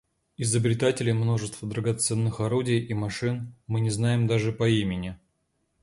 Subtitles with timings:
[0.35, 5.19] Изобретателей множества драгоценных орудий и машин мы не знаем даже по имени.